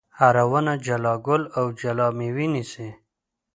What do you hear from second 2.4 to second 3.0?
نیسي.